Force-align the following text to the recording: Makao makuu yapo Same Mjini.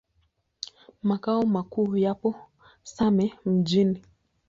Makao 1.03 1.45
makuu 1.45 1.97
yapo 1.97 2.35
Same 2.83 3.33
Mjini. 3.45 4.01